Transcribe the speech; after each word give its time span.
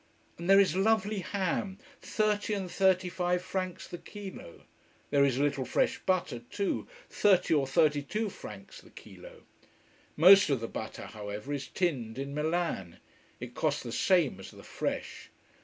And 0.39 0.49
there 0.49 0.59
is 0.59 0.75
lovely 0.75 1.19
ham 1.19 1.77
thirty 2.01 2.55
and 2.55 2.71
thirty 2.71 3.07
five 3.07 3.43
francs 3.43 3.87
the 3.87 3.99
kilo. 3.99 4.63
There 5.11 5.23
is 5.23 5.37
a 5.37 5.43
little 5.43 5.63
fresh 5.63 5.99
butter 6.07 6.39
too 6.39 6.87
thirty 7.07 7.53
or 7.53 7.67
thirty 7.67 8.01
two 8.01 8.31
francs 8.31 8.81
the 8.81 8.89
kilo. 8.89 9.43
Most 10.17 10.49
of 10.49 10.59
the 10.59 10.67
butter, 10.67 11.05
however, 11.05 11.53
is 11.53 11.67
tinned 11.67 12.17
in 12.17 12.33
Milan. 12.33 12.97
It 13.39 13.53
costs 13.53 13.83
the 13.83 13.91
same 13.91 14.39
as 14.39 14.49
the 14.49 14.63
fresh. 14.63 15.29